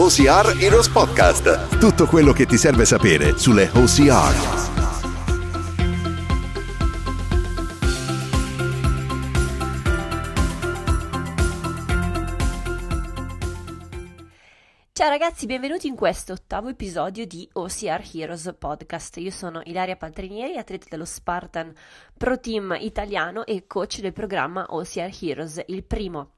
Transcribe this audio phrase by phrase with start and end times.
[0.00, 1.76] OCR Heroes Podcast.
[1.76, 4.76] Tutto quello che ti serve sapere sulle OCR.
[14.92, 19.16] Ciao ragazzi, benvenuti in questo ottavo episodio di OCR Heroes Podcast.
[19.16, 21.74] Io sono Ilaria Paltrinieri, atleta dello Spartan
[22.16, 26.34] Pro Team italiano e coach del programma OCR Heroes, il primo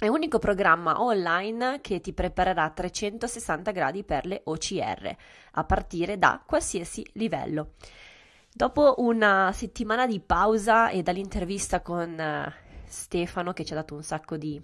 [0.00, 5.14] è unico programma online che ti preparerà a 360 gradi per le OCR,
[5.52, 7.72] a partire da qualsiasi livello.
[8.50, 12.50] Dopo una settimana di pausa e dall'intervista con uh,
[12.86, 14.58] Stefano, che ci ha dato un sacco di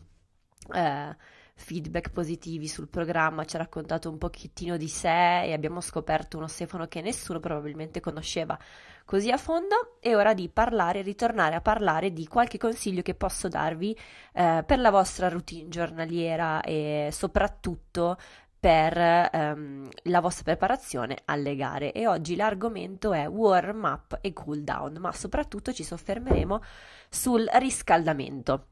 [0.69, 1.15] uh,
[1.55, 6.47] feedback positivi sul programma, ci ha raccontato un pochettino di sé e abbiamo scoperto uno
[6.47, 8.59] Stefano che nessuno probabilmente conosceva
[9.07, 9.97] così a fondo.
[10.01, 13.97] È ora di parlare, ritornare a parlare di qualche consiglio che posso darvi
[14.35, 18.19] eh, per la vostra routine giornaliera e soprattutto
[18.59, 24.63] per ehm, la vostra preparazione alle gare e oggi l'argomento è warm up e cool
[24.63, 26.63] down ma soprattutto ci soffermeremo
[27.09, 28.67] sul riscaldamento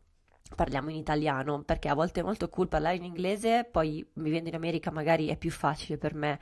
[0.54, 4.54] parliamo in italiano perché a volte è molto cool parlare in inglese, poi vivendo in
[4.54, 6.40] America magari è più facile per me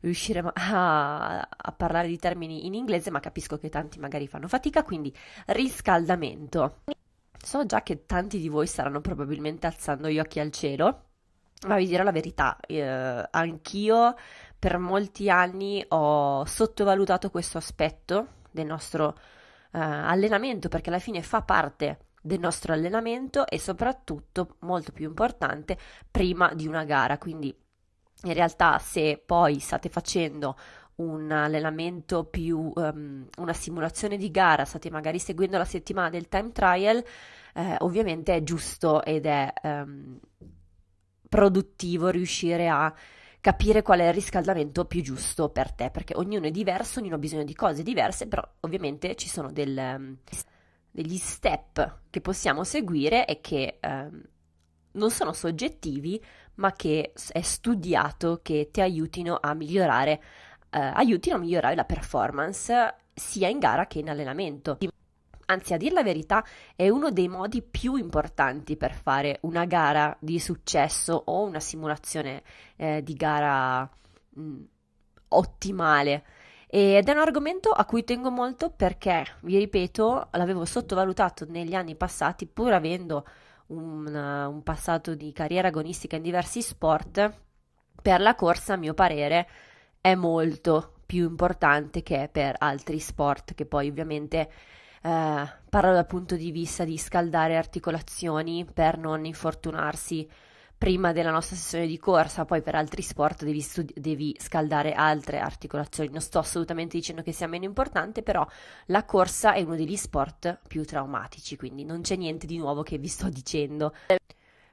[0.00, 4.82] riuscire a, a, parlare di termini in inglese, ma capisco che tanti magari fanno fatica,
[4.82, 5.14] quindi
[5.46, 6.82] riscaldamento.
[7.42, 11.04] So già che tanti di voi staranno probabilmente alzando gli occhi al cielo,
[11.66, 14.14] ma vi dirò la verità, eh, anch'io
[14.58, 19.16] per molti anni ho sottovalutato questo aspetto del nostro
[19.72, 25.78] eh, allenamento perché alla fine fa parte del nostro allenamento e soprattutto, molto più importante,
[26.10, 27.16] prima di una gara.
[27.18, 27.56] Quindi
[28.24, 30.56] in realtà se poi state facendo
[30.96, 36.52] un allenamento più um, una simulazione di gara, state magari seguendo la settimana del time
[36.52, 37.02] trial,
[37.54, 40.18] eh, ovviamente è giusto ed è um,
[41.28, 42.94] produttivo riuscire a
[43.40, 47.18] capire qual è il riscaldamento più giusto per te, perché ognuno è diverso, ognuno ha
[47.18, 50.16] bisogno di cose diverse, però ovviamente ci sono del, um,
[50.90, 53.78] degli step che possiamo seguire e che
[54.92, 56.22] non sono soggettivi,
[56.60, 60.22] ma che è studiato che ti aiutino a migliorare,
[60.70, 64.78] eh, aiutino a migliorare la performance sia in gara che in allenamento.
[65.46, 66.44] Anzi, a dir la verità,
[66.76, 72.42] è uno dei modi più importanti per fare una gara di successo o una simulazione
[72.76, 73.88] eh, di gara
[74.28, 74.60] mh,
[75.28, 76.24] ottimale
[76.68, 81.96] ed è un argomento a cui tengo molto perché, vi ripeto, l'avevo sottovalutato negli anni
[81.96, 83.26] passati, pur avendo
[83.70, 87.32] un, un passato di carriera agonistica in diversi sport,
[88.00, 89.48] per la corsa, a mio parere,
[90.00, 94.50] è molto più importante che per altri sport che poi ovviamente
[95.02, 100.28] eh, parlo dal punto di vista di scaldare articolazioni per non infortunarsi
[100.80, 105.38] prima della nostra sessione di corsa, poi per altri sport devi, studi- devi, scaldare altre
[105.38, 106.08] articolazioni.
[106.08, 108.46] Non sto assolutamente dicendo che sia meno importante, però
[108.86, 112.96] la corsa è uno degli sport più traumatici, quindi non c'è niente di nuovo che
[112.96, 113.92] vi sto dicendo.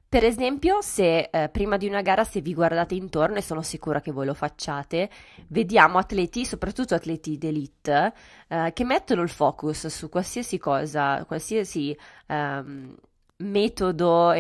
[0.10, 4.00] Per esempio, se eh, prima di una gara, se vi guardate intorno, e sono sicura
[4.00, 5.10] che voi lo facciate,
[5.48, 8.14] vediamo atleti, soprattutto atleti d'elite,
[8.48, 11.98] eh, che mettono il focus su qualsiasi cosa, qualsiasi
[12.28, 12.96] ehm,
[13.38, 14.34] metodo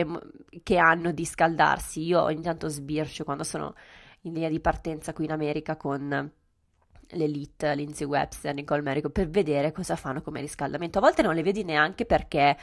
[0.63, 2.03] che hanno di scaldarsi.
[2.03, 3.73] Io ogni tanto sbircio quando sono
[4.21, 6.31] in linea di partenza qui in America con
[7.11, 10.97] l'elite, Lindsay Webster, Nicole Merico, per vedere cosa fanno come riscaldamento.
[10.97, 12.57] A volte non le vedi neanche perché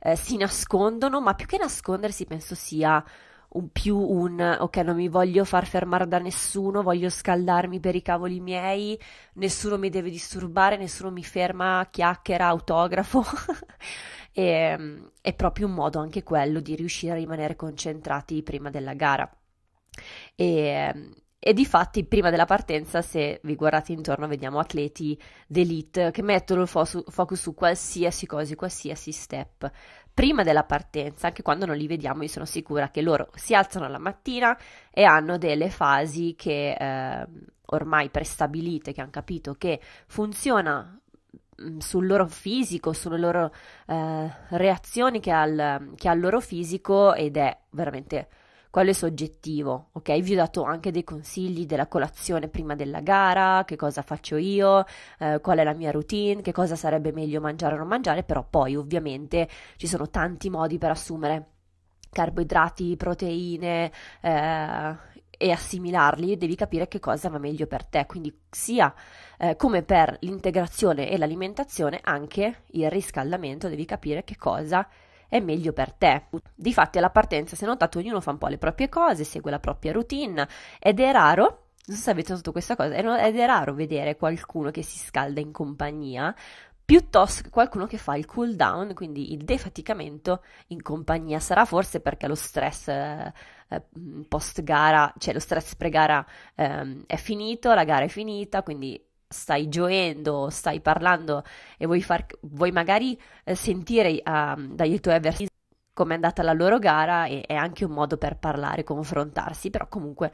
[0.00, 3.02] eh, si nascondono, ma più che nascondersi penso sia
[3.48, 8.02] un più un ok, non mi voglio far fermare da nessuno, voglio scaldarmi per i
[8.02, 8.98] cavoli miei,
[9.34, 13.24] nessuno mi deve disturbare, nessuno mi ferma, chiacchiera, autografo.
[14.38, 18.92] e, ehm, è proprio un modo anche quello di riuscire a rimanere concentrati prima della
[18.92, 19.26] gara.
[20.34, 26.10] E, ehm, e di fatti, prima della partenza, se vi guardate intorno, vediamo atleti d'elite
[26.10, 29.70] che mettono il fo- focus su qualsiasi cosa, qualsiasi step.
[30.12, 33.88] Prima della partenza, anche quando non li vediamo, io sono sicura che loro si alzano
[33.88, 34.58] la mattina
[34.90, 37.26] e hanno delle fasi che eh,
[37.66, 41.00] ormai prestabilite, che hanno capito che funziona
[41.78, 43.52] sul loro fisico, sulle loro
[43.86, 48.28] eh, reazioni che ha, il, che ha il loro fisico ed è veramente
[48.76, 50.20] quello è soggettivo, ok?
[50.20, 54.84] Vi ho dato anche dei consigli della colazione prima della gara, che cosa faccio io,
[55.18, 58.44] eh, qual è la mia routine, che cosa sarebbe meglio mangiare o non mangiare, però
[58.48, 61.46] poi ovviamente ci sono tanti modi per assumere
[62.10, 64.96] carboidrati, proteine, eh,
[65.36, 68.06] e assimilarli, devi capire che cosa va meglio per te.
[68.06, 68.92] Quindi sia
[69.38, 74.88] eh, come per l'integrazione e l'alimentazione, anche il riscaldamento, devi capire che cosa
[75.28, 76.26] è meglio per te.
[76.54, 79.92] Difatti alla partenza, se notate, ognuno fa un po' le proprie cose, segue la propria
[79.92, 80.48] routine
[80.78, 84.72] ed è raro non so se avete notato questa cosa, ed è raro vedere qualcuno
[84.72, 86.34] che si scalda in compagnia,
[86.86, 91.40] piuttosto che qualcuno che fa il cool down, quindi il defaticamento in compagnia.
[91.40, 93.32] Sarà forse perché lo stress eh,
[93.68, 93.82] eh
[94.28, 96.24] post gara, cioè lo stress pre-gara
[96.54, 101.42] eh, è finito, la gara è finita, quindi stai gioendo, stai parlando
[101.76, 105.48] e vuoi, far, vuoi magari eh, sentire uh, dai tuoi avversari
[105.92, 109.88] come è andata la loro gara e è anche un modo per parlare, confrontarsi, però
[109.88, 110.30] comunque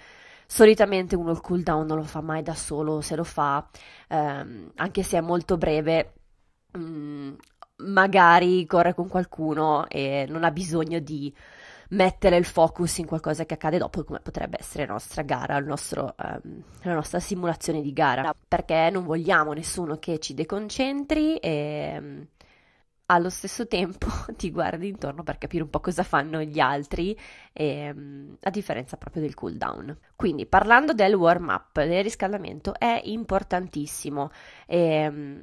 [0.47, 3.67] solitamente uno il cooldown non lo fa mai da solo, se lo fa,
[4.09, 6.15] ehm, anche se è molto breve,
[6.73, 7.35] mh, mm,
[7.85, 11.35] magari corre con qualcuno e non ha bisogno di
[11.93, 16.15] mettere il focus in qualcosa che accade dopo, come potrebbe essere la nostra gara, nostro,
[16.19, 22.27] um, la nostra simulazione di gara, perché non vogliamo nessuno che ci deconcentri e um,
[23.07, 27.17] allo stesso tempo ti guardi intorno per capire un po' cosa fanno gli altri,
[27.55, 29.99] um, a differenza proprio del cooldown.
[30.17, 34.31] Quindi, parlando del warm up, del riscaldamento, è importantissimo.
[34.67, 35.43] E,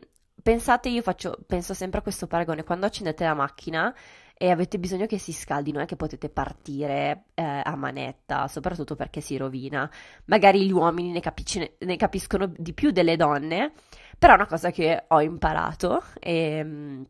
[0.50, 3.96] pensate, io faccio, penso sempre a questo paragone, quando accendete la macchina
[4.36, 8.96] e avete bisogno che si scaldi, non è che potete partire eh, a manetta, soprattutto
[8.96, 9.88] perché si rovina.
[10.26, 13.74] Magari gli uomini ne, capisce, ne, capiscono di più delle donne,
[14.18, 17.06] però è una cosa che ho imparato e ehm,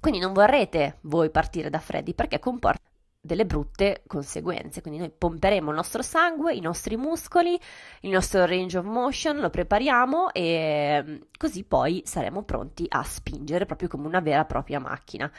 [0.00, 2.84] quindi non vorrete voi partire da freddi perché comporta
[3.26, 4.80] delle brutte conseguenze.
[4.80, 7.58] Quindi noi pomperemo il nostro sangue, i nostri muscoli,
[8.00, 13.66] il nostro range of motion, lo prepariamo e ehm, così poi saremo pronti a spingere
[13.66, 15.30] proprio come una vera e propria macchina.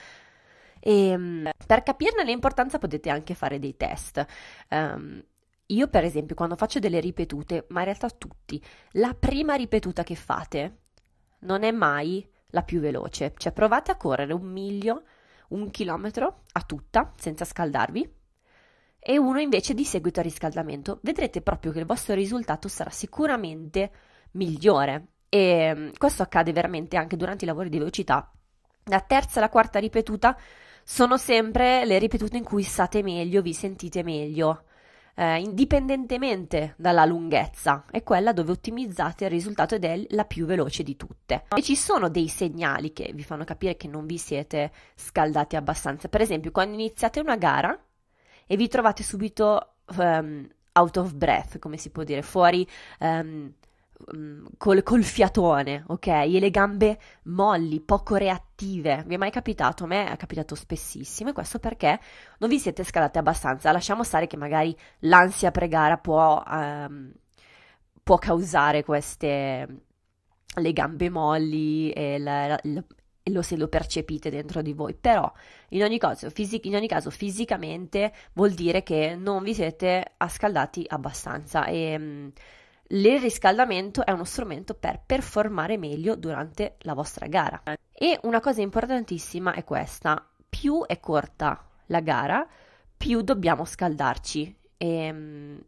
[0.80, 4.26] E, ehm, per capirne l'importanza potete anche fare dei test.
[4.70, 5.24] Um,
[5.68, 8.62] io per esempio quando faccio delle ripetute, ma in realtà tutti,
[8.92, 10.78] la prima ripetuta che fate
[11.40, 13.34] non è mai la più veloce.
[13.36, 15.04] Cioè provate a correre un miglio,
[15.50, 18.16] un chilometro a tutta, senza scaldarvi,
[19.00, 21.00] e uno invece di seguito al riscaldamento.
[21.02, 23.92] Vedrete proprio che il vostro risultato sarà sicuramente
[24.32, 25.08] migliore.
[25.30, 28.32] E ehm, questo accade veramente anche durante i lavori di velocità.
[28.86, 30.38] La terza e la quarta ripetuta
[30.84, 34.64] sono sempre le ripetute in cui state meglio, vi sentite meglio,
[35.20, 40.84] eh, indipendentemente dalla lunghezza, è quella dove ottimizzate il risultato ed è la più veloce
[40.84, 41.46] di tutte.
[41.56, 46.08] E ci sono dei segnali che vi fanno capire che non vi siete scaldati abbastanza.
[46.08, 47.78] Per esempio, quando iniziate una gara
[48.46, 52.68] e vi trovate subito um, out of breath, come si può dire, fuori
[53.00, 53.52] um,
[54.58, 56.08] col, col, fiatone, ok?
[56.08, 59.04] E le gambe molli, poco reattive.
[59.08, 59.84] Vi è mai capitato?
[59.86, 62.00] A me è capitato spessissimo e questo perché
[62.40, 63.72] non vi siete scaldate abbastanza.
[63.72, 67.12] Lasciamo stare che magari l'ansia pre-gara può, um,
[68.04, 69.86] può causare queste
[70.58, 72.84] le gambe molli e la, la, la,
[73.26, 75.32] lo, se lo percepite dentro di voi, però
[75.70, 80.86] in ogni, caso, fisic- in ogni caso fisicamente vuol dire che non vi siete scaldati
[80.88, 82.28] abbastanza e mm,
[82.90, 87.62] il riscaldamento è uno strumento per performare meglio durante la vostra gara.
[87.92, 92.48] E una cosa importantissima è questa, più è corta la gara,
[92.96, 94.56] più dobbiamo scaldarci.
[94.78, 95.62] E, ehm,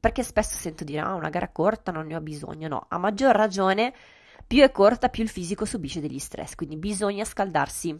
[0.00, 3.34] perché spesso sento dire, ah, una gara corta non ne ho bisogno, no, a maggior
[3.34, 3.94] ragione,
[4.46, 7.98] più è corta, più il fisico subisce degli stress, quindi bisogna scaldarsi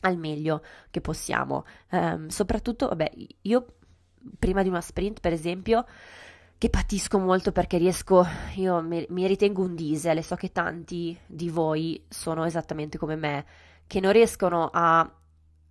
[0.00, 1.64] al meglio che possiamo.
[1.90, 3.12] Um, soprattutto, vabbè,
[3.42, 3.66] io
[4.38, 5.84] prima di una sprint, per esempio,
[6.58, 11.16] che patisco molto perché riesco, io mi, mi, ritengo un diesel e so che tanti
[11.24, 13.46] di voi sono esattamente come me,
[13.86, 15.08] che non riescono a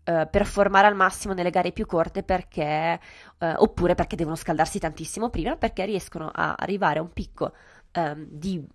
[0.06, 3.00] eh, performare al massimo nelle gare più corte perché,
[3.38, 7.52] eh, oppure perché devono scaldarsi tantissimo prima, perché riescono a arrivare a un picco
[7.92, 8.66] ehm, di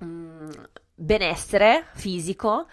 [0.00, 0.50] mh, mm,
[0.94, 2.66] benessere fisico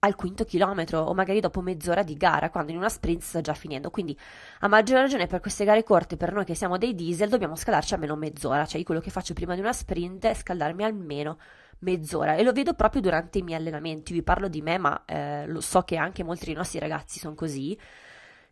[0.00, 3.54] al quinto chilometro o magari dopo mezz'ora di gara, quando in una sprint sta già
[3.54, 3.90] finendo.
[3.90, 4.16] Quindi
[4.60, 7.94] a maggior ragione per queste gare corte, per noi che siamo dei diesel, dobbiamo scaldarci
[7.94, 8.66] almeno mezz'ora.
[8.66, 11.38] Cioè io quello che faccio prima di una sprint è scaldarmi almeno
[11.80, 14.12] mezz'ora e lo vedo proprio durante i miei allenamenti.
[14.12, 17.34] Vi parlo di me, ma eh, lo so che anche molti dei nostri ragazzi sono
[17.34, 17.78] così,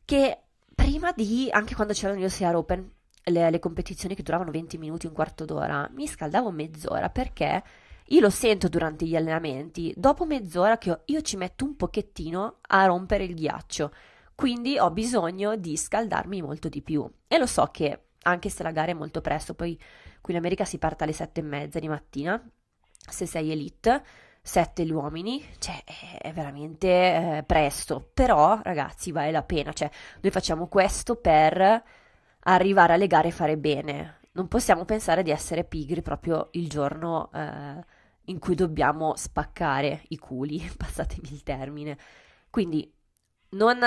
[0.04, 0.38] che
[0.74, 2.90] prima di, anche quando c'erano gli OCR Open,
[3.24, 7.62] le, le competizioni che duravano 20 minuti, un quarto d'ora, mi scaldavo mezz'ora perché
[8.08, 12.84] io lo sento durante gli allenamenti, dopo mezz'ora che io ci metto un pochettino a
[12.84, 13.92] rompere il ghiaccio,
[14.34, 17.08] quindi ho bisogno di scaldarmi molto di più.
[17.26, 19.78] E lo so che anche se la gara è molto presto, poi
[20.20, 22.42] qui in America si parte alle sette e mezza di mattina,
[22.90, 24.02] se sei elite,
[24.42, 25.82] sette gli uomini, cioè
[26.18, 31.82] è veramente eh, presto, però ragazzi vale la pena, cioè noi facciamo questo per
[32.40, 37.30] arrivare alle gare e fare bene, non possiamo pensare di essere pigri proprio il giorno
[37.32, 37.84] eh,
[38.26, 41.98] in cui dobbiamo spaccare i culi, passatemi il termine.
[42.50, 42.92] Quindi
[43.50, 43.78] non,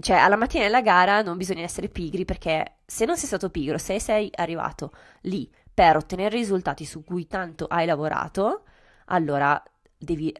[0.00, 3.78] cioè alla mattina della gara non bisogna essere pigri perché se non sei stato pigro,
[3.78, 8.64] se sei arrivato lì per ottenere risultati su cui tanto hai lavorato,
[9.06, 9.62] allora
[9.96, 10.34] devi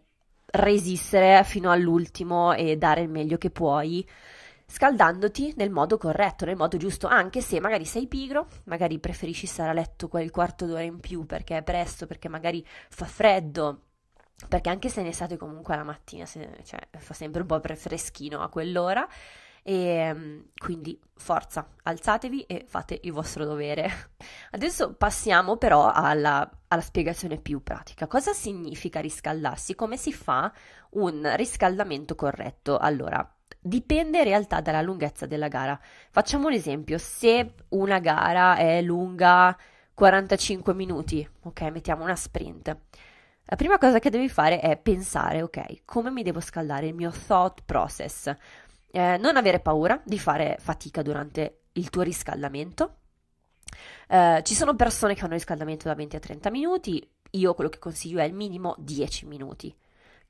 [0.55, 4.07] resistere fino all'ultimo e dare il meglio che puoi,
[4.73, 9.69] scaldandoti nel modo corretto, nel modo giusto, anche se magari sei pigro, magari preferisci stare
[9.69, 13.83] a letto quel quarto d'ora in più perché è presto, perché magari fa freddo,
[14.49, 18.41] perché anche se ne state comunque alla mattina, se, cioè, fa sempre un po' freschino
[18.41, 19.07] a quell'ora,
[19.63, 24.11] e ehm, quindi forza, alzatevi e fate il vostro dovere.
[24.53, 28.07] Adesso passiamo però alla, alla spiegazione più pratica.
[28.07, 29.75] Cosa significa riscaldarsi?
[29.75, 30.51] Come si fa
[30.93, 32.79] un riscaldamento corretto?
[32.79, 35.79] Allora, dipende in realtà dalla lunghezza della gara.
[36.11, 39.57] Facciamo un esempio, se una gara è lunga
[39.95, 42.77] 45 minuti, ok, mettiamo una sprint.
[43.45, 47.11] La prima cosa che devi fare è pensare, ok, come mi devo scaldare il mio
[47.11, 48.35] thought process.
[48.91, 52.97] Eh, non avere paura di fare fatica durante il tuo riscaldamento.
[54.09, 57.79] Eh, ci sono persone che fanno riscaldamento da 20 a 30 minuti, io quello che
[57.79, 59.75] consiglio è il minimo 10 minuti.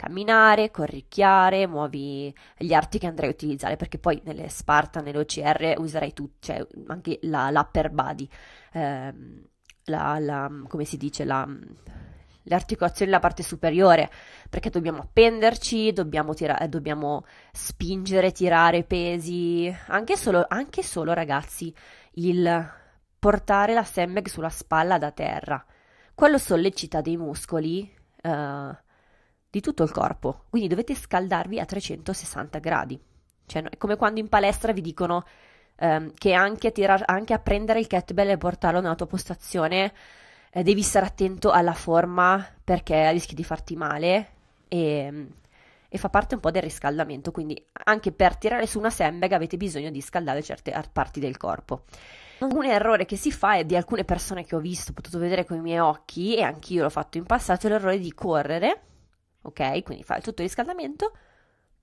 [0.02, 5.74] Camminare, corricchiare, muovi gli arti che andrai a utilizzare, perché poi nelle Spartan, nelle OCR
[5.78, 8.28] userai tu, cioè anche la, l'upper body,
[8.72, 9.14] eh,
[9.84, 11.48] la, la, come si dice, la
[12.44, 14.10] le articolazioni della parte superiore,
[14.50, 21.72] perché dobbiamo appenderci, dobbiamo, tira- eh, dobbiamo spingere, tirare pesi, anche solo, anche solo ragazzi,
[22.14, 22.68] il
[23.20, 25.64] portare la sandbag sulla spalla da terra.
[26.12, 27.88] Quello sollecita dei muscoli
[28.24, 28.76] uh,
[29.52, 32.98] di tutto il corpo, quindi dovete scaldarvi a 360 gradi.
[33.44, 35.26] Cioè, è come quando in palestra vi dicono
[35.78, 39.92] um, che anche, tirar- anche a prendere il kettlebell e portarlo nella tua postazione
[40.52, 44.28] eh, devi stare attento alla forma perché rischi di farti male
[44.68, 45.26] e,
[45.86, 49.58] e, fa parte un po' del riscaldamento, quindi anche per tirare su una sandbag avete
[49.58, 51.82] bisogno di scaldare certe parti del corpo.
[52.38, 55.44] Un errore che si fa è di alcune persone che ho visto, ho potuto vedere
[55.44, 58.80] con i miei occhi e anch'io l'ho fatto in passato, è l'errore di correre,
[59.42, 59.82] ok?
[59.82, 61.12] Quindi fare tutto il riscaldamento,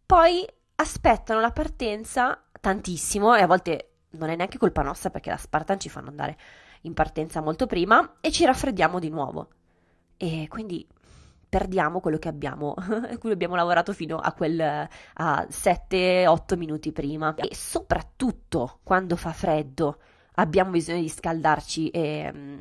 [0.06, 5.38] poi aspettano la partenza tantissimo e a volte non è neanche colpa nostra perché la
[5.38, 6.38] Spartan ci fanno andare
[6.82, 9.50] in partenza molto prima e ci raffreddiamo di nuovo.
[10.18, 10.88] E quindi
[11.48, 12.76] perdiamo quello che abbiamo,
[13.20, 17.36] cui abbiamo lavorato fino a quel a 7-8 minuti prima.
[17.36, 20.00] E soprattutto quando fa freddo
[20.36, 22.60] abbiamo bisogno di scaldarci e mm,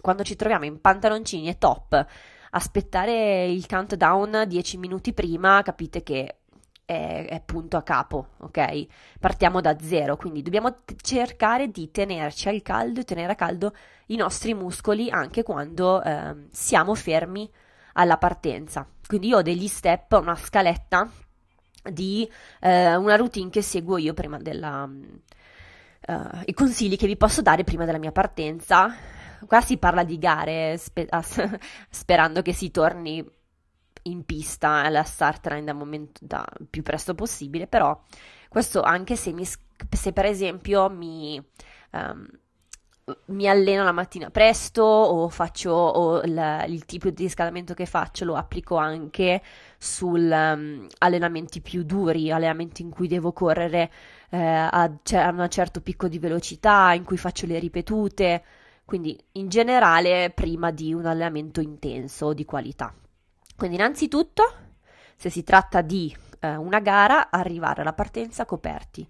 [0.00, 2.06] quando ci troviamo in pantaloncini e top
[2.50, 6.36] aspettare il countdown 10 minuti prima, capite che
[6.84, 8.86] è, è, punto a capo, ok?
[9.20, 13.74] Partiamo da zero, quindi dobbiamo t- cercare di tenerci al caldo e tenere a caldo
[14.06, 17.50] i nostri muscoli anche quando eh, siamo fermi
[17.92, 18.86] alla partenza.
[19.06, 21.10] Quindi io ho degli step, una scaletta
[21.90, 22.28] di
[22.60, 24.88] eh, una routine che seguo io prima della...
[26.08, 28.94] Uh, i consigli che vi posso dare prima della mia partenza.
[29.46, 31.08] Qua si parla di gare, spe-
[31.90, 33.24] sperando che si torni
[34.02, 38.00] in pista alla start line da, momento, da più presto possibile, però
[38.48, 41.42] questo anche se, mi, se per esempio mi,
[41.92, 42.26] um,
[43.26, 48.24] mi alleno la mattina presto o faccio o il, il, tipo di riscaldamento che faccio
[48.24, 49.42] lo applico anche
[49.78, 53.90] su um, ehm, allenamenti più duri, allenamenti in cui devo correre
[54.30, 58.44] eh, a, cioè, a un certo picco di velocità, in cui faccio le ripetute,
[58.88, 62.94] quindi in generale prima di un allenamento intenso di qualità.
[63.54, 64.44] Quindi innanzitutto,
[65.14, 69.06] se si tratta di eh, una gara, arrivare alla partenza coperti.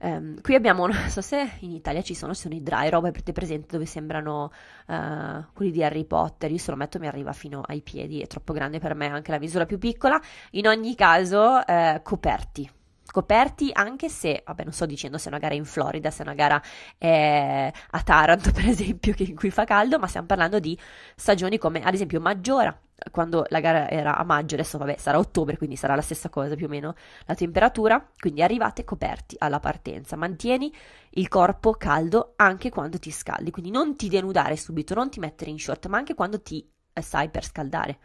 [0.00, 3.30] Um, qui abbiamo, non so se in Italia ci sono, sono i dry robe, avete
[3.30, 4.50] presente dove sembrano
[4.86, 8.26] uh, quelli di Harry Potter, io se lo metto mi arriva fino ai piedi, è
[8.26, 12.68] troppo grande per me, anche la misura più piccola, in ogni caso uh, coperti,
[13.14, 16.26] coperti anche se, vabbè non sto dicendo se è una gara in Florida, se è
[16.26, 16.60] una gara
[16.98, 20.76] eh, a Taranto per esempio in cui fa caldo, ma stiamo parlando di
[21.14, 22.76] stagioni come ad esempio Maggiora,
[23.12, 26.56] quando la gara era a maggio, adesso vabbè sarà ottobre, quindi sarà la stessa cosa
[26.56, 30.74] più o meno la temperatura, quindi arrivate coperti alla partenza, mantieni
[31.10, 35.52] il corpo caldo anche quando ti scaldi, quindi non ti denudare subito, non ti mettere
[35.52, 37.98] in short, ma anche quando ti eh, stai per scaldare.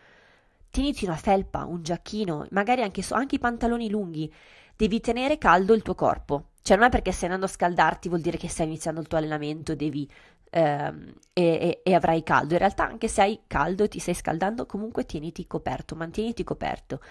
[0.69, 4.31] Tieniti una felpa, un giacchino, magari anche, so, anche i pantaloni lunghi,
[4.79, 6.51] devi tenere caldo il tuo corpo.
[6.62, 9.17] Cioè non è perché stai andando a scaldarti vuol dire che stai iniziando il tuo
[9.17, 10.09] allenamento, devi
[10.51, 12.53] ehm, e, e, e, avrai caldo.
[12.53, 17.01] In realtà anche se hai caldo e ti stai scaldando, comunque tieniti coperto, mantieniti coperto.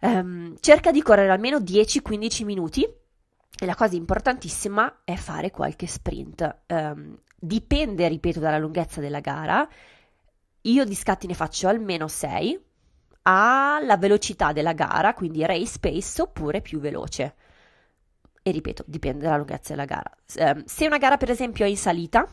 [0.00, 6.62] Um, cerca di correre almeno 10-15 minuti e la cosa importantissima è fare qualche sprint.
[6.66, 9.66] Um, dipende, ripeto, dalla lunghezza della gara.
[10.62, 12.60] Io di scatti ne faccio almeno 6
[13.24, 17.34] alla velocità della gara, quindi race pace oppure più veloce.
[18.46, 20.10] e ripeto, dipende dalla lunghezza della gara.
[20.34, 22.26] Eh, se una gara per esempio è in salita,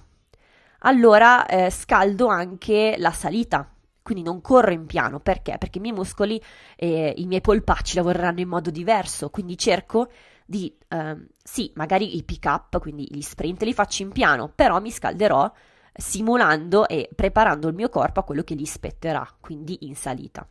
[0.79, 5.57] allora eh, scaldo anche la salita, quindi non corro in piano, perché?
[5.57, 6.41] Perché i miei muscoli
[6.75, 10.09] e i miei polpacci lavoreranno in modo diverso, quindi cerco
[10.45, 14.81] di, ehm, sì, magari i pick up, quindi gli sprint li faccio in piano, però
[14.81, 15.49] mi scalderò
[15.93, 20.45] simulando e preparando il mio corpo a quello che gli spetterà, quindi in salita.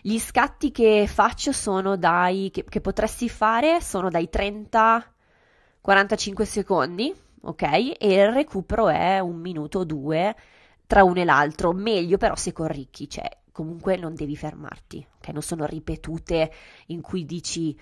[0.00, 5.10] Gli scatti che faccio sono dai, che, che potresti fare, sono dai 30
[5.86, 7.62] 45 secondi, ok?
[7.62, 10.34] E il recupero è un minuto o due
[10.84, 15.28] tra uno e l'altro, meglio però se corricchi, cioè comunque non devi fermarti, ok?
[15.28, 16.50] Non sono ripetute
[16.86, 17.78] in cui dici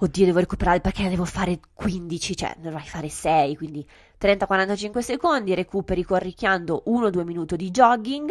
[0.00, 3.88] oddio devo recuperare perché devo fare 15, cioè ne dovrai fare 6, quindi
[4.20, 8.30] 30-45 secondi, recuperi corricchiando 1-2 minuti di jogging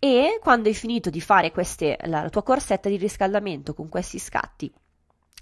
[0.00, 4.18] e quando hai finito di fare queste, la, la tua corsetta di riscaldamento con questi
[4.18, 4.72] scatti,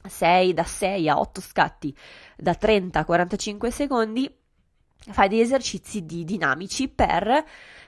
[0.04, 1.96] 6 da 6 a 8 scatti
[2.36, 4.36] da 30 a 45 secondi,
[5.10, 7.44] fai degli esercizi di dinamici per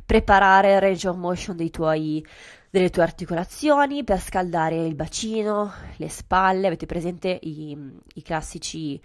[0.06, 2.24] preparare il range of motion tuoi,
[2.70, 7.76] delle tue articolazioni, per scaldare il bacino, le spalle, avete presente i,
[8.14, 9.00] i classici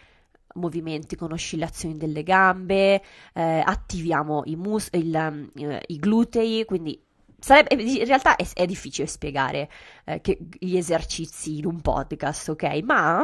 [0.55, 3.01] movimenti con oscillazioni delle gambe,
[3.33, 7.04] eh, attiviamo i, mus- il, eh, i glutei, quindi
[7.45, 9.69] Sarebbe, in realtà è, è difficile spiegare
[10.05, 12.63] eh, che, gli esercizi in un podcast, ok?
[12.81, 13.19] Ma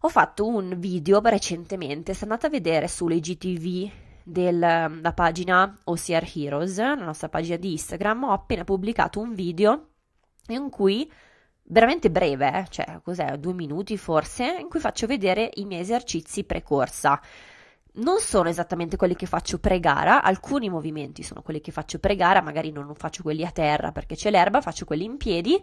[0.00, 3.90] ho fatto un video recentemente, se andate a vedere sull'IGTV
[4.22, 9.92] della pagina OCR Heroes, la nostra pagina di Instagram, ho appena pubblicato un video
[10.48, 11.10] in cui
[11.62, 16.44] veramente breve, eh, cioè cos'è, due minuti forse, in cui faccio vedere i miei esercizi
[16.44, 17.18] pre-corsa.
[17.96, 22.70] Non sono esattamente quelli che faccio pre-gara, alcuni movimenti sono quelli che faccio pre-gara, magari
[22.70, 25.62] non faccio quelli a terra perché c'è l'erba, faccio quelli in piedi,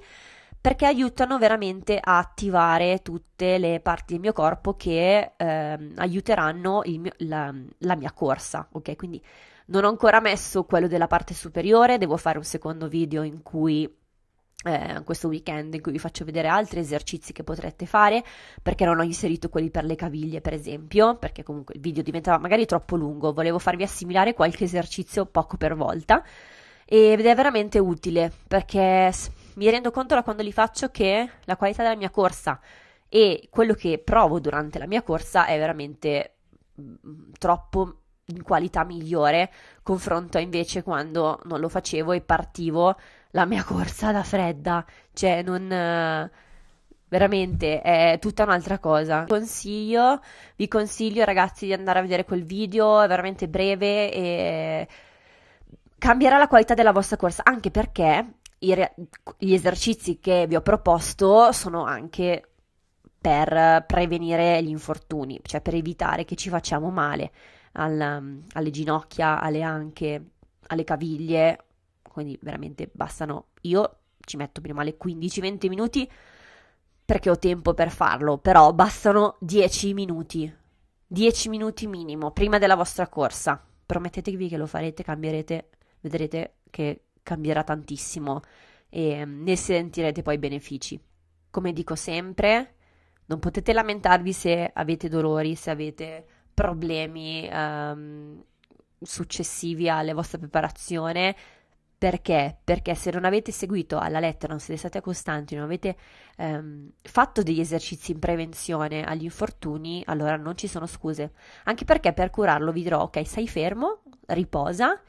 [0.59, 7.11] perché aiutano veramente a attivare tutte le parti del mio corpo che eh, aiuteranno mio,
[7.17, 8.95] la, la, mia corsa, ok?
[8.95, 9.21] Quindi
[9.67, 13.87] non ho ancora messo quello della parte superiore, devo fare un secondo video in cui
[14.63, 18.23] eh, questo weekend in cui vi faccio vedere altri esercizi che potrete fare
[18.61, 22.37] perché non ho inserito quelli per le caviglie per esempio perché comunque il video diventava
[22.37, 23.33] magari troppo lungo.
[23.33, 26.23] Volevo farvi assimilare qualche esercizio poco per volta
[26.85, 29.11] ed è veramente utile perché
[29.55, 32.59] mi rendo conto da quando li faccio che la qualità della mia corsa
[33.09, 36.35] e quello che provo durante la mia corsa è veramente
[36.81, 37.97] mm, troppo
[38.27, 39.51] in qualità migliore
[39.83, 42.95] confronto a invece quando non lo facevo e partivo
[43.33, 45.67] la mia corsa da fredda, cioè non
[47.07, 49.25] veramente è tutta un'altra cosa.
[49.27, 50.19] Consiglio,
[50.55, 54.87] vi consiglio ragazzi di andare a vedere quel video, è veramente breve e
[55.97, 58.95] cambierà la qualità della vostra corsa, anche perché re-
[59.37, 62.49] gli esercizi che vi ho proposto sono anche
[63.19, 67.31] per prevenire gli infortuni, cioè per evitare che ci facciamo male
[67.73, 70.23] al, alle ginocchia, alle anche,
[70.67, 71.57] alle caviglie,
[72.13, 76.09] quindi veramente bastano, io ci metto prima male 15-20 minuti
[77.03, 80.55] perché ho tempo per farlo, però bastano 10 minuti,
[81.05, 83.61] 10 minuti minimo prima della vostra corsa.
[83.85, 85.69] Promettetevi che lo farete, cambierete,
[86.01, 88.41] vedrete che cambierà tantissimo
[88.89, 91.01] e mm, ne sentirete poi i benefici.
[91.49, 92.75] Come dico sempre,
[93.25, 98.43] non potete lamentarvi se avete dolori, se avete problemi um,
[99.01, 101.35] successivi alla vostra preparazione.
[102.03, 102.57] Perché?
[102.61, 105.95] Perché se non avete seguito alla lettera, non siete stati costanti, non avete
[106.35, 111.31] um, fatto degli esercizi in prevenzione agli infortuni, allora non ci sono scuse.
[111.63, 115.01] Anche perché per curarlo vi dirò, ok, stai fermo, riposa,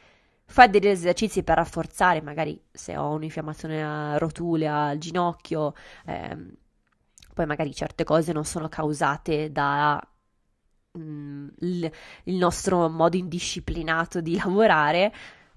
[0.45, 5.75] fai degli esercizi per rafforzare, magari se ho un'infiammazione a rotule, al ginocchio,
[6.07, 6.49] ehm,
[7.35, 10.01] poi magari certe cose non sono causate da
[10.97, 11.91] Mm, il,
[12.25, 15.13] il, nostro modo indisciplinato di lavorare,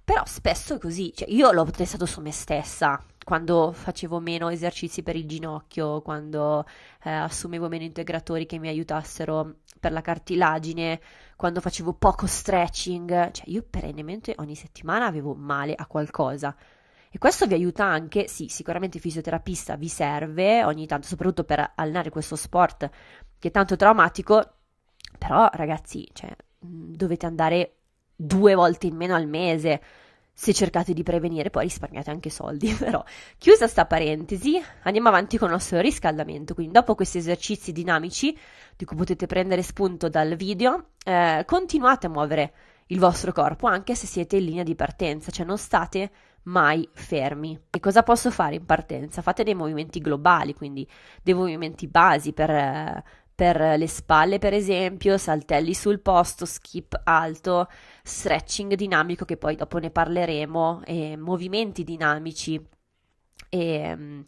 [0.07, 5.03] però spesso è così, cioè, io l'ho testato su me stessa quando facevo meno esercizi
[5.03, 6.65] per il ginocchio, quando
[7.03, 11.01] eh, assumevo meno integratori che mi aiutassero per la cartilagine,
[11.35, 16.55] quando facevo poco stretching, cioè io perennemente ogni settimana avevo male a qualcosa.
[17.11, 21.73] E questo vi aiuta anche, sì, sicuramente il fisioterapista vi serve ogni tanto, soprattutto per
[21.75, 22.89] allenare questo sport
[23.37, 24.53] che è tanto traumatico,
[25.17, 27.77] però, ragazzi, cioè, dovete andare
[28.19, 29.81] due volte in meno al mese
[30.39, 32.71] se cercate di prevenire, poi risparmiate anche soldi.
[32.77, 33.03] Però,
[33.39, 36.53] chiusa sta parentesi, andiamo avanti con il nostro riscaldamento.
[36.53, 38.37] Quindi, dopo questi esercizi dinamici,
[38.75, 42.53] di cui potete prendere spunto dal video, eh, continuate a muovere
[42.87, 46.11] il vostro corpo anche se siete in linea di partenza, cioè non state
[46.43, 47.59] mai fermi.
[47.71, 49.23] E cosa posso fare in partenza?
[49.23, 50.87] Fate dei movimenti globali, quindi
[51.23, 53.03] dei movimenti basi per,
[53.37, 57.67] per le spalle, per esempio, saltelli sul posto, skip alto,
[58.01, 62.59] stretching dinamico, che poi dopo ne parleremo, e movimenti dinamici.
[63.47, 64.21] E mm,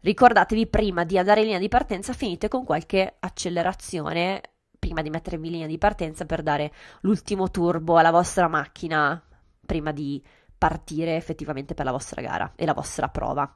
[0.00, 4.42] ricordatevi prima di andare in linea di partenza, finite con qualche accelerazione
[4.78, 9.22] prima di mettervi in linea di partenza per dare l'ultimo turbo alla vostra macchina
[9.64, 10.22] prima di
[10.58, 13.50] partire effettivamente per la vostra gara e la vostra prova.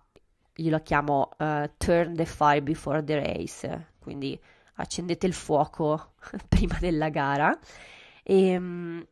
[0.55, 4.41] Io lo chiamo uh, turn the fire before the race, quindi
[4.79, 6.15] accendete il fuoco
[6.49, 7.57] prima della gara.
[8.23, 9.07] E, um,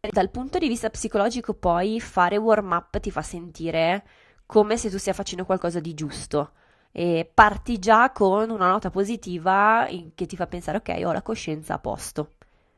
[0.00, 4.06] dal punto di vista psicologico, poi fare warm up ti fa sentire
[4.46, 6.52] come se tu stia facendo qualcosa di giusto.
[6.92, 11.74] E parti già con una nota positiva che ti fa pensare, ok, ho la coscienza
[11.74, 12.34] a posto.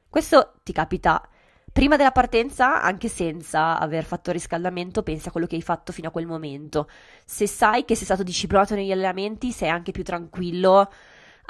[0.09, 1.23] Questo ti capita
[1.71, 6.09] prima della partenza, anche senza aver fatto riscaldamento, pensa a quello che hai fatto fino
[6.09, 6.89] a quel momento.
[7.25, 10.91] Se sai che sei stato disciplinato negli allenamenti, sei anche più tranquillo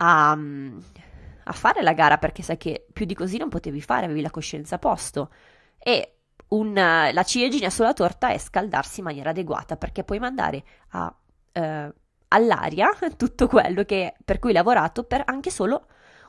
[0.01, 4.21] a, a fare la gara perché sai che più di così non potevi fare, avevi
[4.21, 5.31] la coscienza a posto.
[5.79, 11.15] E un, la ciliegina sulla torta è scaldarsi in maniera adeguata perché puoi mandare a,
[11.53, 11.93] eh,
[12.29, 15.87] all'aria tutto quello che, per cui hai lavorato per anche solo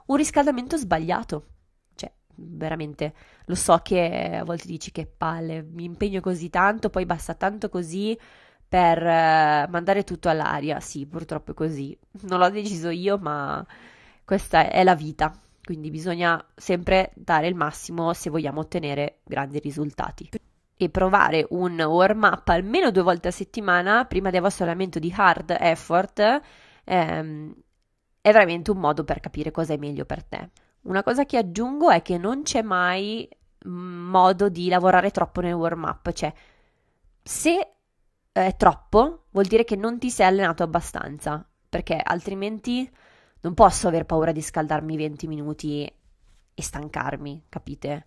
[0.07, 1.45] un riscaldamento sbagliato.
[1.95, 3.13] Cioè, veramente,
[3.45, 7.69] lo so che a volte dici che palle, mi impegno così tanto, poi basta tanto
[7.69, 8.17] così
[8.69, 10.79] per eh, mandare tutto all'aria.
[10.79, 11.97] Sì, purtroppo è così.
[12.21, 13.65] Non l'ho deciso io, ma
[14.23, 15.35] questa è la vita.
[15.63, 20.29] Quindi bisogna sempre dare il massimo se vogliamo ottenere grandi risultati.
[20.81, 25.13] E provare un warm up almeno due volte a settimana prima del vostro allenamento di
[25.13, 26.41] hard effort
[26.85, 27.53] ehm,
[28.21, 30.49] è veramente un modo per capire cosa è meglio per te.
[30.83, 33.27] Una cosa che aggiungo è che non c'è mai
[33.65, 36.31] modo di lavorare troppo nel warm up, cioè
[37.21, 37.73] se
[38.45, 42.89] è troppo, vuol dire che non ti sei allenato abbastanza, perché altrimenti
[43.41, 45.85] non posso aver paura di scaldarmi 20 minuti
[46.53, 48.05] e stancarmi, capite?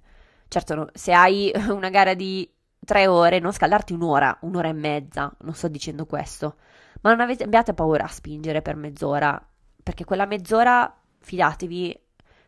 [0.49, 2.49] Certo, se hai una gara di
[2.85, 6.57] 3 ore, non scaldarti un'ora, un'ora e mezza, non sto dicendo questo,
[7.01, 9.41] ma non avete, abbiate paura a spingere per mezz'ora,
[9.83, 11.99] perché quella mezz'ora, fidatevi,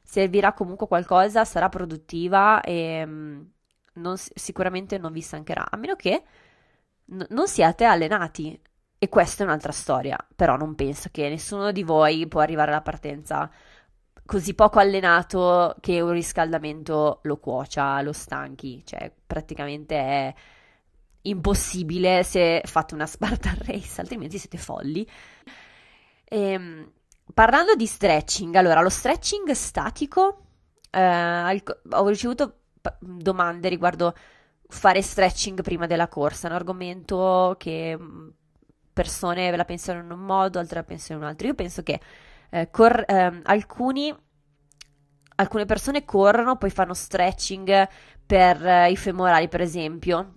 [0.02, 3.40] servirà comunque qualcosa, sarà produttiva e mm,
[3.94, 6.22] non, sicuramente non vi stancherà, a meno che
[7.06, 8.60] n- non siate allenati.
[8.98, 12.80] E questa è un'altra storia, però non penso che nessuno di voi può arrivare alla
[12.80, 13.50] partenza
[14.24, 20.34] così poco allenato che un riscaldamento lo cuocia, lo stanchi, cioè praticamente è
[21.22, 25.06] impossibile se fate una Spartan Race, altrimenti siete folli.
[26.24, 26.90] Ehm,
[27.32, 30.46] parlando di stretching, allora lo stretching statico,
[30.90, 32.60] eh, ho ricevuto
[32.98, 34.14] domande riguardo
[34.74, 38.28] fare stretching prima della corsa, è un argomento che mm,
[38.92, 41.46] persone la pensano in un modo, altre la pensano in un altro.
[41.46, 42.00] Io penso che
[42.50, 44.14] eh, cor- eh, alcuni,
[45.36, 47.88] alcune persone corrono, poi fanno stretching
[48.26, 50.34] per eh, i femorali, per esempio,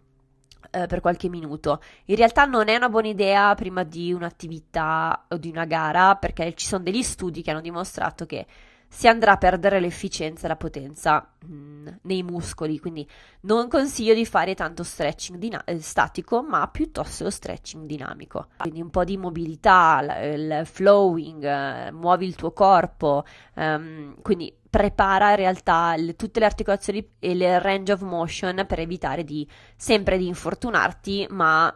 [0.71, 1.81] eh, per qualche minuto.
[2.05, 6.53] In realtà non è una buona idea prima di un'attività o di una gara, perché
[6.53, 8.45] ci sono degli studi che hanno dimostrato che
[8.89, 13.07] si andrà a perdere l'efficienza e la potenza mh, mm, nei muscoli, quindi
[13.41, 18.47] non consiglio di fare tanto stretching dina- eh, statico, ma piuttosto lo stretching dinamico.
[18.57, 23.23] Quindi un po' di mobilità, il flowing, eh, muovi il tuo corpo,
[23.55, 28.79] um, quindi prepara in realtà le, tutte le articolazioni e il range of motion per
[28.79, 31.73] evitare di sempre di infortunarti, ma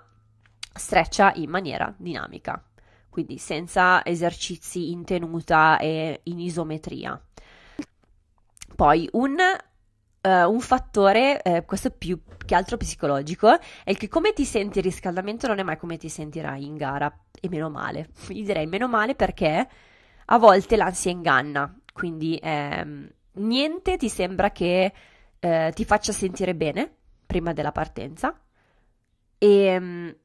[0.73, 2.63] streccia in maniera dinamica
[3.11, 7.21] quindi senza esercizi in tenuta e in isometria.
[8.73, 9.35] Poi un,
[10.21, 14.85] uh, un fattore, eh, questo più che altro psicologico, è che come ti senti il
[14.85, 18.09] riscaldamento non è mai come ti sentirai in gara, e meno male.
[18.29, 19.67] Gli direi meno male perché
[20.25, 24.93] a volte l'ansia inganna, quindi ehm, niente ti sembra che
[25.37, 26.89] eh, ti faccia sentire bene
[27.25, 28.39] prima della partenza
[29.37, 30.15] e ehm,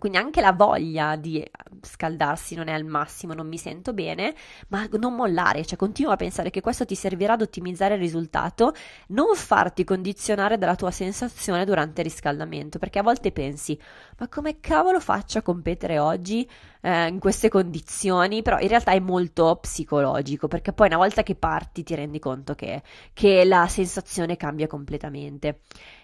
[0.00, 1.48] quindi anche la voglia di
[1.82, 4.34] scaldarsi non è al massimo, non mi sento bene,
[4.68, 8.72] ma non mollare, cioè continua a pensare che questo ti servirà ad ottimizzare il risultato,
[9.08, 13.78] non farti condizionare dalla tua sensazione durante il riscaldamento, perché a volte pensi,
[14.18, 16.48] ma come cavolo faccio a competere oggi
[16.80, 18.42] eh, in queste condizioni?
[18.42, 22.54] Però in realtà è molto psicologico, perché poi una volta che parti ti rendi conto
[22.54, 22.82] che,
[23.12, 25.60] che la sensazione cambia completamente.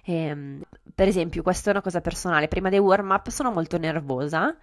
[0.09, 0.62] Ehm,
[0.95, 4.57] per esempio, questa è una cosa personale, prima dei warm up sono molto nervosa.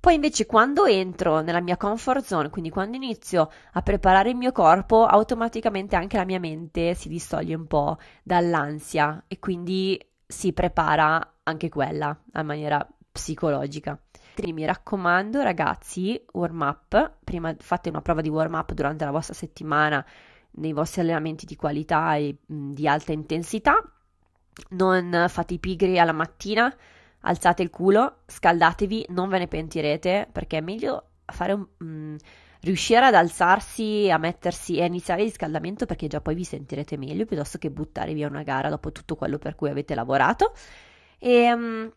[0.00, 4.52] Poi invece quando entro nella mia comfort zone, quindi quando inizio a preparare il mio
[4.52, 11.34] corpo, automaticamente anche la mia mente si distoglie un po' dall'ansia e quindi si prepara
[11.42, 13.98] anche quella in maniera psicologica.
[14.44, 19.34] Mi raccomando, ragazzi, warm up, prima fate una prova di warm up durante la vostra
[19.34, 20.04] settimana
[20.52, 23.82] nei vostri allenamenti di qualità e mh, di alta intensità.
[24.70, 26.74] Non fate i pigri alla mattina,
[27.20, 32.16] alzate il culo, scaldatevi, non ve ne pentirete perché è meglio fare un, mh,
[32.60, 36.96] riuscire ad alzarsi, a mettersi e a iniziare il riscaldamento perché già poi vi sentirete
[36.96, 40.52] meglio piuttosto che buttare via una gara dopo tutto quello per cui avete lavorato.
[41.18, 41.90] E um,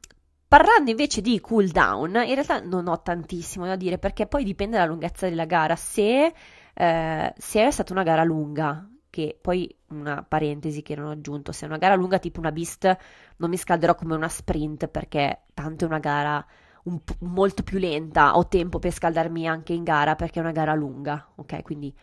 [0.48, 4.78] parlando invece di cool down, in realtà non ho tantissimo da dire perché poi dipende
[4.78, 5.76] dalla lunghezza della gara.
[5.76, 6.34] Se,
[6.74, 11.52] eh, se è stata una gara lunga, che poi una parentesi che non ho aggiunto,
[11.52, 12.98] se è una gara lunga tipo una beast
[13.38, 16.44] non mi scalderò come una sprint perché tanto è una gara
[16.86, 20.74] un, molto più lenta, ho tempo per scaldarmi anche in gara perché è una gara
[20.74, 21.62] lunga, ok?
[21.62, 21.94] Quindi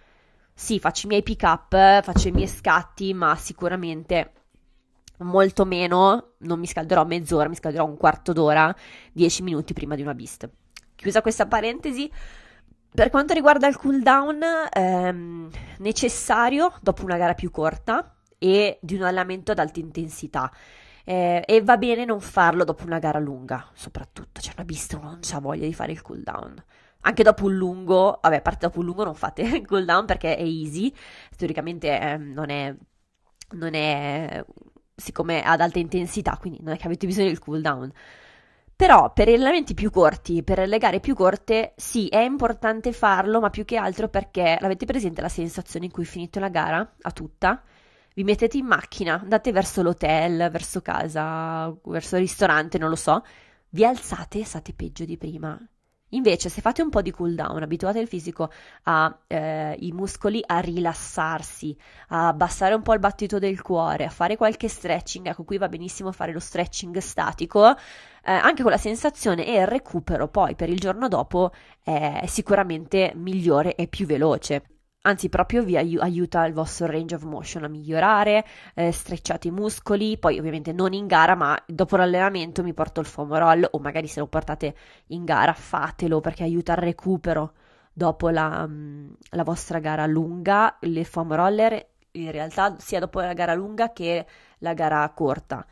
[0.52, 4.32] sì, faccio i miei pick up, faccio i miei scatti, ma sicuramente
[5.18, 8.74] molto meno, non mi scalderò mezz'ora, mi scalderò un quarto d'ora,
[9.12, 10.48] dieci minuti prima di una beast.
[10.94, 12.10] Chiusa questa parentesi,
[12.94, 19.03] per quanto riguarda il cooldown, ehm, necessario dopo una gara più corta e di un
[19.03, 20.51] allenamento ad alta intensità.
[21.05, 24.40] Eh, e va bene non farlo dopo una gara lunga, soprattutto.
[24.40, 26.62] C'è una pista, uno non ha voglia di fare il cooldown.
[27.01, 30.37] Anche dopo un lungo, vabbè, a parte dopo un lungo non fate il cooldown perché
[30.37, 30.92] è easy.
[31.37, 32.74] Teoricamente eh, non è,
[33.53, 34.44] non è,
[34.94, 37.92] siccome è ad alta intensità, quindi non è che avete bisogno del cooldown.
[38.78, 43.50] Però per allenamenti più corti, per le gare più corte, sì, è importante farlo, ma
[43.50, 47.60] più che altro perché l'avete presente la sensazione in cui finite la gara a tutta?
[48.18, 53.22] vi mettete in macchina, andate verso l'hotel, verso casa, verso il ristorante, non lo so,
[53.68, 55.56] vi alzate e state peggio di prima.
[56.10, 58.50] Invece, se fate un po' di cool down, abituate il fisico
[58.84, 61.76] ai eh, muscoli a rilassarsi,
[62.08, 65.68] a abbassare un po' il battito del cuore, a fare qualche stretching, ecco qui va
[65.68, 67.76] benissimo fare lo stretching statico, eh,
[68.32, 73.74] anche con la sensazione e il recupero poi per il giorno dopo è sicuramente migliore
[73.74, 78.92] e più veloce anzi proprio vi aiuta il vostro range of motion a migliorare, eh,
[78.92, 83.34] strecciate i muscoli, poi ovviamente non in gara, ma dopo l'allenamento mi porto il foam
[83.37, 84.74] roll o magari se lo portate
[85.08, 87.52] in gara fatelo perché aiuta il recupero
[87.92, 93.32] dopo la, mm, la vostra gara lunga, le foam roller in realtà sia dopo la
[93.32, 94.26] gara lunga che
[94.58, 95.66] la gara corta.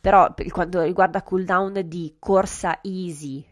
[0.00, 3.44] Però per quanto riguarda cooldown di corsa easy,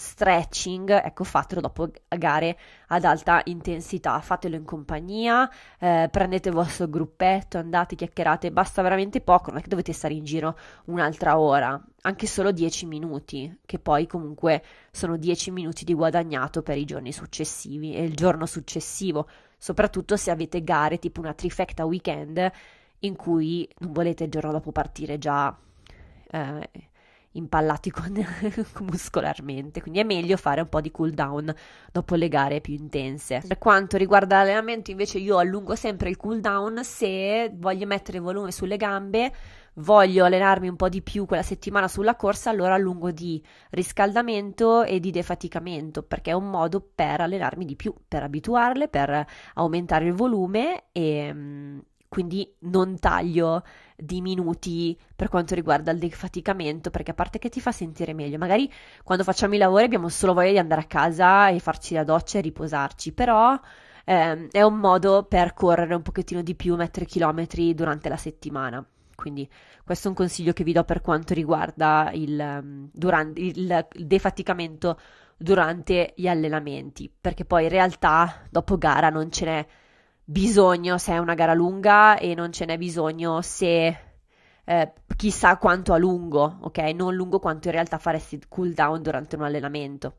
[0.00, 6.88] stretching, ecco, fatelo dopo gare ad alta intensità, fatelo in compagnia, eh, prendete il vostro
[6.88, 11.78] gruppetto, andate, chiacchierate, basta veramente poco, non è che dovete stare in giro un'altra ora,
[12.00, 17.12] anche solo 10 minuti, che poi comunque sono 10 minuti di guadagnato per i giorni
[17.12, 22.50] successivi e il giorno successivo, soprattutto se avete gare tipo una trifecta weekend
[23.00, 25.54] in cui non volete il giorno dopo partire già...
[26.32, 26.70] Eh,
[27.32, 28.12] impallati con,
[28.80, 31.54] muscolarmente, quindi è meglio fare un po' di cool down
[31.92, 33.42] dopo le gare più intense.
[33.46, 38.50] Per quanto riguarda l'allenamento, invece, io allungo sempre il cool down se voglio mettere volume
[38.50, 39.32] sulle gambe,
[39.74, 44.98] voglio allenarmi un po' di più quella settimana sulla corsa, allora allungo di riscaldamento e
[44.98, 50.14] di defaticamento, perché è un modo per allenarmi di più, per abituarle, per aumentare il
[50.14, 51.78] volume e mm,
[52.10, 53.62] quindi non taglio
[53.96, 58.36] di minuti per quanto riguarda il defaticamento, perché a parte che ti fa sentire meglio,
[58.36, 58.68] magari
[59.04, 62.38] quando facciamo i lavori abbiamo solo voglia di andare a casa e farci la doccia
[62.38, 63.56] e riposarci, però
[64.04, 68.84] ehm, è un modo per correre un pochettino di più, mettere chilometri durante la settimana.
[69.14, 69.48] Quindi
[69.84, 74.06] questo è un consiglio che vi do per quanto riguarda il, ehm, durante, il, il
[74.06, 74.98] defaticamento
[75.36, 79.66] durante gli allenamenti, perché poi in realtà dopo gara non ce n'è
[80.30, 83.98] bisogno se è una gara lunga e non ce n'è bisogno se
[84.64, 86.78] eh, chissà quanto a lungo, ok?
[86.94, 90.16] Non lungo quanto in realtà faresti cool down durante un allenamento.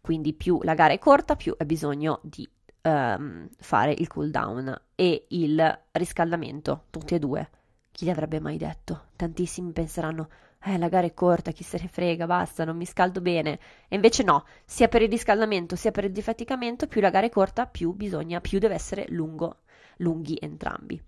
[0.00, 2.48] Quindi più la gara è corta, più hai bisogno di
[2.82, 7.50] um, fare il cool down e il riscaldamento, tutti e due.
[7.90, 9.06] Chi l'avrebbe mai detto?
[9.16, 10.28] Tantissimi penseranno
[10.64, 13.58] eh, la gara è corta, chi se ne frega, basta, non mi scaldo bene.
[13.88, 17.30] E invece no, sia per il riscaldamento sia per il defaticamento, più la gara è
[17.30, 19.60] corta, più bisogna, più deve essere lungo,
[19.98, 21.00] lunghi entrambi.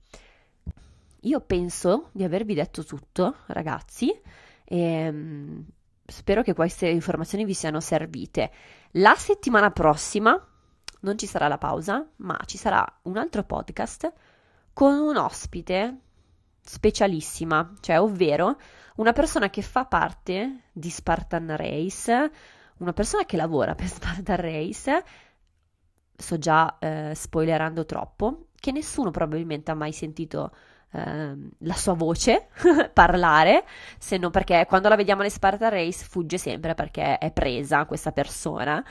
[1.25, 4.11] Io penso di avervi detto tutto, ragazzi,
[4.65, 5.65] e um,
[6.07, 8.51] spero che queste informazioni vi siano servite.
[8.93, 10.43] La settimana prossima
[11.01, 14.13] non ci sarà la pausa, ma ci sarà un altro podcast
[14.73, 15.99] con un ospite
[16.71, 18.57] specialissima, cioè ovvero
[18.97, 22.31] una persona che fa parte di Spartan Race,
[22.77, 25.05] una persona che lavora per Spartan Race,
[26.17, 30.55] sto già eh, spoilerando troppo, che nessuno probabilmente ha mai sentito
[30.93, 32.49] Ehm, la sua voce
[32.93, 33.65] parlare,
[33.99, 38.11] se non perché quando la vediamo alle Spartan Race fugge sempre perché è presa questa
[38.11, 38.85] persona.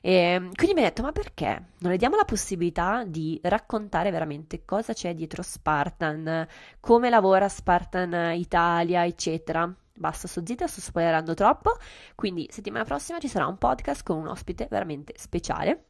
[0.00, 4.10] E ehm, quindi mi ha detto: Ma perché non le diamo la possibilità di raccontare
[4.10, 6.46] veramente cosa c'è dietro Spartan,
[6.80, 9.70] come lavora Spartan Italia, eccetera.
[9.94, 11.76] Basta, sto zitta, sto spoilerando troppo.
[12.14, 15.84] Quindi, settimana prossima ci sarà un podcast con un ospite veramente speciale.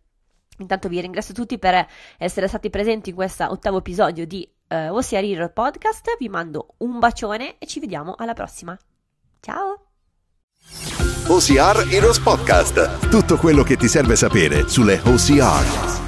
[0.58, 1.86] Intanto vi ringrazio tutti per
[2.18, 6.16] essere stati presenti in questo ottavo episodio di uh, OCR Hero Podcast.
[6.18, 8.76] Vi mando un bacione e ci vediamo alla prossima.
[9.40, 9.86] Ciao!
[11.26, 13.08] OCR Heroes Podcast.
[13.08, 16.01] Tutto quello che ti serve sapere sulle OCR.